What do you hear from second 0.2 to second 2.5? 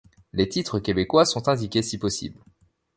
Les titres québécois sont indiqués si possible.